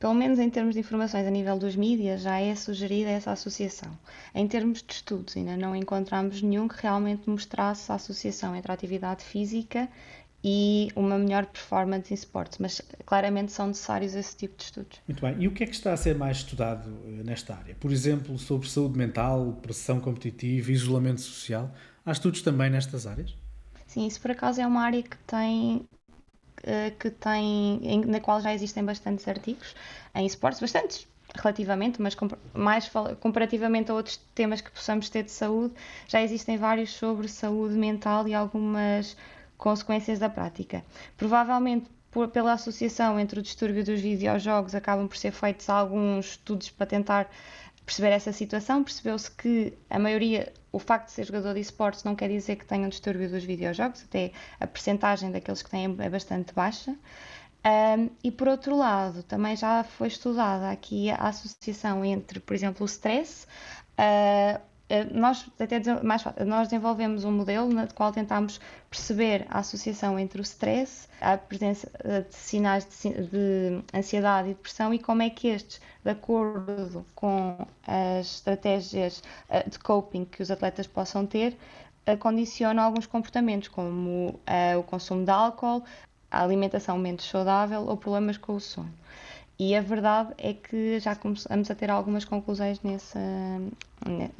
pelo 0.00 0.14
menos 0.14 0.38
em 0.38 0.48
termos 0.48 0.74
de 0.74 0.80
informações 0.80 1.26
a 1.26 1.30
nível 1.30 1.58
dos 1.58 1.76
mídias, 1.76 2.22
já 2.22 2.40
é 2.40 2.54
sugerida 2.54 3.10
essa 3.10 3.32
associação. 3.32 3.90
Em 4.34 4.48
termos 4.48 4.82
de 4.82 4.94
estudos, 4.94 5.36
ainda 5.36 5.58
não 5.58 5.76
encontramos 5.76 6.40
nenhum 6.40 6.66
que 6.66 6.80
realmente 6.80 7.28
mostrasse 7.28 7.92
a 7.92 7.96
associação 7.96 8.56
entre 8.56 8.72
a 8.72 8.74
atividade 8.74 9.22
física 9.22 9.88
e 10.42 10.88
uma 10.96 11.18
melhor 11.18 11.44
performance 11.44 12.10
em 12.10 12.14
esportes, 12.14 12.56
mas 12.58 12.80
claramente 13.04 13.52
são 13.52 13.66
necessários 13.66 14.14
esse 14.14 14.34
tipo 14.34 14.56
de 14.56 14.64
estudos. 14.64 14.98
Muito 15.06 15.20
bem. 15.20 15.36
E 15.38 15.46
o 15.46 15.52
que 15.52 15.64
é 15.64 15.66
que 15.66 15.74
está 15.74 15.92
a 15.92 15.96
ser 15.98 16.16
mais 16.16 16.38
estudado 16.38 16.88
eh, 17.04 17.22
nesta 17.22 17.54
área? 17.54 17.74
Por 17.74 17.92
exemplo, 17.92 18.38
sobre 18.38 18.66
saúde 18.70 18.96
mental, 18.96 19.58
pressão 19.60 20.00
competitiva, 20.00 20.72
isolamento 20.72 21.20
social? 21.20 21.70
Há 22.06 22.12
estudos 22.12 22.40
também 22.40 22.70
nestas 22.70 23.06
áreas? 23.06 23.36
Sim, 23.86 24.06
isso 24.06 24.20
por 24.20 24.30
acaso 24.30 24.60
é 24.62 24.66
uma 24.66 24.82
área 24.82 25.02
que 25.02 25.18
tem 25.26 25.86
que 26.98 27.10
tem, 27.10 27.80
na 28.06 28.20
qual 28.20 28.40
já 28.40 28.52
existem 28.52 28.84
bastantes 28.84 29.26
artigos 29.26 29.74
em 30.14 30.26
esportes, 30.26 30.60
bastantes 30.60 31.06
relativamente, 31.34 32.02
mas 32.02 32.16
mais 32.52 32.90
comparativamente 33.20 33.90
a 33.90 33.94
outros 33.94 34.16
temas 34.34 34.60
que 34.60 34.70
possamos 34.70 35.08
ter 35.08 35.22
de 35.22 35.30
saúde, 35.30 35.74
já 36.08 36.20
existem 36.22 36.56
vários 36.56 36.90
sobre 36.90 37.28
saúde 37.28 37.74
mental 37.74 38.26
e 38.26 38.34
algumas 38.34 39.16
consequências 39.56 40.18
da 40.18 40.28
prática. 40.28 40.84
Provavelmente 41.16 41.88
por, 42.10 42.28
pela 42.28 42.52
associação 42.52 43.20
entre 43.20 43.38
o 43.38 43.42
distúrbio 43.42 43.84
dos 43.84 44.00
videojogos 44.00 44.74
acabam 44.74 45.06
por 45.06 45.16
ser 45.16 45.32
feitos 45.32 45.68
alguns 45.68 46.30
estudos 46.30 46.70
para 46.70 46.86
tentar 46.86 47.30
perceber 47.90 48.10
essa 48.10 48.32
situação. 48.32 48.84
Percebeu-se 48.84 49.28
que 49.32 49.76
a 49.90 49.98
maioria, 49.98 50.52
o 50.70 50.78
facto 50.78 51.06
de 51.06 51.12
ser 51.12 51.24
jogador 51.24 51.54
de 51.54 51.60
esportes 51.60 52.04
não 52.04 52.14
quer 52.14 52.28
dizer 52.28 52.54
que 52.54 52.64
tenham 52.64 52.88
distúrbio 52.88 53.28
dos 53.28 53.42
videojogos, 53.42 54.04
até 54.04 54.30
a 54.60 54.66
percentagem 54.66 55.32
daqueles 55.32 55.60
que 55.60 55.70
têm 55.70 55.96
é 55.98 56.08
bastante 56.08 56.54
baixa. 56.54 56.92
Um, 57.66 58.08
e 58.22 58.30
por 58.30 58.46
outro 58.46 58.76
lado, 58.76 59.24
também 59.24 59.56
já 59.56 59.82
foi 59.82 60.06
estudada 60.06 60.70
aqui 60.70 61.10
a 61.10 61.16
associação 61.16 62.04
entre, 62.04 62.38
por 62.38 62.54
exemplo, 62.54 62.84
o 62.84 62.86
stress, 62.86 63.46
eh, 63.98 64.60
nós 65.12 65.46
até 65.58 65.80
mais 66.02 66.24
nós 66.46 66.68
desenvolvemos 66.68 67.24
um 67.24 67.32
modelo 67.32 67.68
no 67.68 67.92
qual 67.94 68.12
tentámos 68.12 68.60
perceber 68.88 69.46
a 69.48 69.60
associação 69.60 70.18
entre 70.18 70.40
o 70.40 70.42
stress, 70.42 71.08
a 71.20 71.36
presença 71.38 71.90
eh, 72.04 72.22
de 72.22 72.34
sinais 72.34 72.86
de, 72.86 73.10
de, 73.10 73.82
ansiedade 73.94 74.50
e 74.50 74.54
depressão 74.54 74.92
e 74.92 74.98
como 74.98 75.22
é 75.22 75.30
que 75.30 75.48
estes, 75.48 75.80
de 76.04 76.10
acordo 76.10 77.04
com 77.14 77.56
as 77.86 78.26
estratégias 78.26 79.22
eh, 79.48 79.68
de 79.68 79.78
coping 79.78 80.24
que 80.24 80.42
os 80.42 80.50
atletas 80.50 80.86
possam 80.86 81.26
ter, 81.26 81.56
condicionam 82.18 82.82
alguns 82.82 83.06
comportamentos, 83.06 83.68
como 83.68 84.40
o 84.76 84.82
consumo 84.82 85.24
de 85.24 85.30
álcool, 85.30 85.84
a 86.30 86.42
alimentação 86.42 86.98
menos 86.98 87.28
saudável 87.28 87.82
ou 87.86 87.96
problemas 87.96 88.36
com 88.36 88.54
o 88.54 88.60
sono. 88.60 88.92
E 89.60 89.76
a 89.76 89.82
verdade 89.82 90.32
é 90.38 90.54
que 90.54 90.98
já 91.00 91.14
começamos 91.14 91.70
a 91.70 91.74
ter 91.74 91.90
algumas 91.90 92.24
conclusões 92.24 92.80
nessa, 92.80 93.20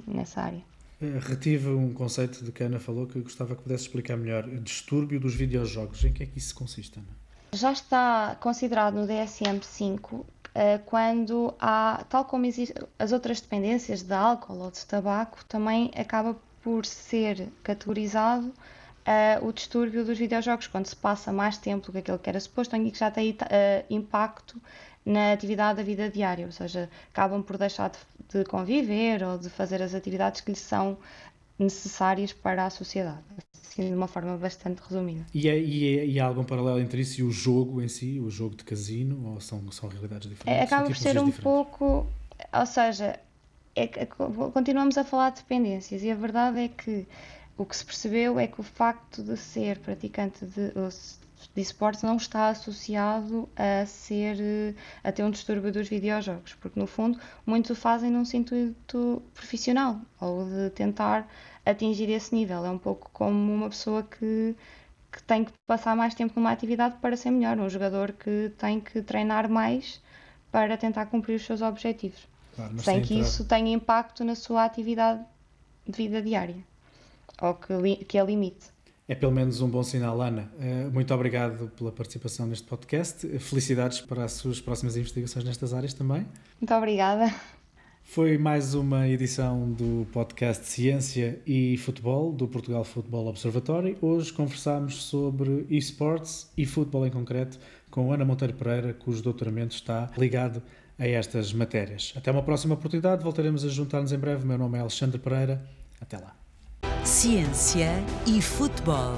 nessa 0.06 0.40
área. 0.40 0.62
Eh, 0.98 1.18
retive 1.20 1.68
um 1.68 1.92
conceito 1.92 2.42
de 2.42 2.50
que 2.50 2.62
a 2.62 2.66
Ana 2.66 2.80
falou 2.80 3.06
que 3.06 3.20
gostava 3.20 3.54
que 3.54 3.60
pudesse 3.60 3.82
explicar 3.82 4.16
melhor. 4.16 4.48
Distúrbio 4.48 5.20
dos 5.20 5.34
videojogos. 5.34 6.02
Em 6.06 6.12
que 6.14 6.22
é 6.22 6.26
que 6.26 6.38
isso 6.38 6.54
consiste, 6.54 6.98
Ana? 6.98 7.08
Já 7.52 7.70
está 7.70 8.34
considerado 8.40 8.94
no 8.94 9.06
DSM-5 9.06 10.24
eh, 10.54 10.78
quando 10.86 11.52
há, 11.60 12.02
tal 12.08 12.24
como 12.24 12.46
as 12.98 13.12
outras 13.12 13.42
dependências 13.42 14.00
de 14.00 14.14
álcool 14.14 14.56
ou 14.56 14.70
de 14.70 14.86
tabaco, 14.86 15.44
também 15.44 15.90
acaba 15.94 16.34
por 16.62 16.86
ser 16.86 17.46
categorizado 17.62 18.54
uh, 19.00 19.46
o 19.46 19.52
distúrbio 19.52 20.04
dos 20.04 20.18
videojogos, 20.18 20.66
quando 20.66 20.86
se 20.86 20.96
passa 20.96 21.32
mais 21.32 21.56
tempo 21.58 21.86
do 21.86 21.92
que 21.92 21.98
aquilo 21.98 22.18
que 22.18 22.28
era 22.28 22.40
suposto 22.40 22.76
e 22.76 22.90
que 22.90 22.98
já 22.98 23.10
tem 23.10 23.30
uh, 23.32 23.36
impacto 23.88 24.60
na 25.04 25.32
atividade 25.32 25.78
da 25.78 25.82
vida 25.82 26.10
diária, 26.10 26.46
ou 26.46 26.52
seja, 26.52 26.88
acabam 27.12 27.42
por 27.42 27.56
deixar 27.56 27.90
de, 27.90 27.98
de 28.38 28.44
conviver 28.44 29.22
ou 29.22 29.38
de 29.38 29.48
fazer 29.48 29.82
as 29.82 29.94
atividades 29.94 30.40
que 30.40 30.50
lhes 30.50 30.60
são 30.60 30.98
necessárias 31.58 32.32
para 32.32 32.66
a 32.66 32.70
sociedade, 32.70 33.22
assim 33.62 33.88
de 33.88 33.94
uma 33.94 34.08
forma 34.08 34.36
bastante 34.36 34.80
resumida. 34.80 35.26
E, 35.34 35.48
é, 35.48 35.58
e, 35.58 35.98
é, 35.98 36.06
e 36.06 36.20
há 36.20 36.26
algum 36.26 36.44
paralelo 36.44 36.80
entre 36.80 37.02
isso 37.02 37.20
e 37.20 37.22
o 37.22 37.30
jogo 37.30 37.82
em 37.82 37.88
si, 37.88 38.18
o 38.18 38.30
jogo 38.30 38.56
de 38.56 38.64
casino, 38.64 39.32
ou 39.32 39.40
são, 39.40 39.70
são 39.70 39.88
realidades 39.88 40.28
diferentes? 40.28 40.60
É, 40.60 40.64
acaba 40.64 40.86
por 40.86 40.96
ser 40.96 41.18
um 41.18 41.26
diferentes? 41.26 41.40
pouco, 41.40 42.06
ou 42.52 42.66
seja, 42.66 43.18
é, 43.76 43.84
é, 43.84 44.06
continuamos 44.06 44.96
a 44.98 45.04
falar 45.04 45.30
de 45.30 45.42
dependências 45.42 46.02
e 46.02 46.10
a 46.10 46.14
verdade 46.14 46.60
é 46.60 46.68
que 46.68 47.06
o 47.56 47.64
que 47.64 47.76
se 47.76 47.84
percebeu 47.84 48.38
é 48.38 48.46
que 48.46 48.60
o 48.60 48.62
facto 48.62 49.22
de 49.22 49.36
ser 49.36 49.78
praticante 49.78 50.46
de, 50.46 50.72
de 51.54 51.60
esportes 51.60 52.02
não 52.02 52.16
está 52.16 52.48
associado 52.48 53.48
a 53.56 53.86
ser 53.86 54.74
a 55.02 55.10
ter 55.10 55.22
um 55.22 55.30
distúrbio 55.30 55.72
dos 55.72 55.88
videojogos, 55.88 56.54
porque 56.54 56.78
no 56.78 56.86
fundo 56.86 57.18
muitos 57.46 57.70
o 57.70 57.74
fazem 57.74 58.10
num 58.10 58.24
sentido 58.24 59.22
profissional 59.34 60.00
ou 60.20 60.44
de 60.44 60.70
tentar 60.70 61.28
atingir 61.64 62.10
esse 62.10 62.34
nível. 62.34 62.64
É 62.64 62.70
um 62.70 62.78
pouco 62.78 63.10
como 63.12 63.52
uma 63.52 63.68
pessoa 63.68 64.02
que, 64.02 64.54
que 65.12 65.22
tem 65.22 65.44
que 65.44 65.52
passar 65.66 65.96
mais 65.96 66.14
tempo 66.14 66.34
numa 66.36 66.52
atividade 66.52 66.96
para 67.00 67.16
ser 67.16 67.30
melhor, 67.30 67.58
um 67.58 67.70
jogador 67.70 68.12
que 68.12 68.52
tem 68.58 68.80
que 68.80 69.02
treinar 69.02 69.48
mais 69.48 70.00
para 70.50 70.76
tentar 70.76 71.06
cumprir 71.06 71.36
os 71.36 71.44
seus 71.44 71.62
objetivos, 71.62 72.26
claro, 72.54 72.78
sem 72.80 73.02
que 73.02 73.14
isso 73.14 73.44
tenha 73.44 73.72
impacto 73.72 74.24
na 74.24 74.34
sua 74.34 74.64
atividade 74.64 75.24
de 75.86 75.96
vida 75.96 76.20
diária 76.20 76.56
ou 77.40 77.54
que, 77.54 78.04
que 78.04 78.18
a 78.18 78.24
limite. 78.24 78.66
É 79.10 79.14
pelo 79.16 79.32
menos 79.32 79.60
um 79.60 79.68
bom 79.68 79.82
sinal, 79.82 80.22
Ana. 80.22 80.48
Eh, 80.60 80.88
muito 80.92 81.12
obrigado 81.12 81.68
pela 81.76 81.90
participação 81.90 82.46
neste 82.46 82.64
podcast. 82.64 83.26
Felicidades 83.40 84.00
para 84.00 84.22
as 84.22 84.34
suas 84.34 84.60
próximas 84.60 84.96
investigações 84.96 85.44
nestas 85.44 85.74
áreas 85.74 85.92
também. 85.92 86.24
Muito 86.60 86.72
obrigada. 86.72 87.34
Foi 88.04 88.38
mais 88.38 88.72
uma 88.72 89.08
edição 89.08 89.72
do 89.72 90.06
podcast 90.12 90.64
Ciência 90.64 91.42
e 91.44 91.76
Futebol 91.78 92.30
do 92.30 92.46
Portugal 92.46 92.84
Futebol 92.84 93.26
Observatory. 93.26 93.98
Hoje 94.00 94.32
conversámos 94.32 95.02
sobre 95.02 95.66
esportes 95.68 96.48
e 96.56 96.64
futebol 96.64 97.04
em 97.04 97.10
concreto 97.10 97.58
com 97.90 98.12
Ana 98.12 98.24
Monteiro 98.24 98.54
Pereira, 98.54 98.94
cujo 98.94 99.20
doutoramento 99.24 99.74
está 99.74 100.08
ligado 100.16 100.62
a 100.96 101.04
estas 101.04 101.52
matérias. 101.52 102.14
Até 102.16 102.30
uma 102.30 102.44
próxima 102.44 102.74
oportunidade, 102.74 103.24
voltaremos 103.24 103.64
a 103.64 103.68
juntar-nos 103.68 104.12
em 104.12 104.18
breve. 104.18 104.46
Meu 104.46 104.56
nome 104.56 104.78
é 104.78 104.80
Alexandre 104.80 105.18
Pereira. 105.18 105.60
Até 106.00 106.16
lá. 106.16 106.39
Ciência 107.04 108.04
e 108.26 108.42
Futebol, 108.42 109.14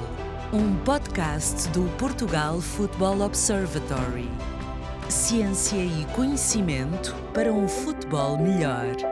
um 0.53 0.77
podcast 0.85 1.69
do 1.71 1.85
Portugal 1.99 2.61
Futebol 2.61 3.21
Observatory. 3.21 4.31
Ciência 5.09 5.77
e 5.85 6.07
conhecimento 6.15 7.15
para 7.35 7.53
um 7.53 7.67
futebol 7.67 8.39
melhor. 8.39 9.12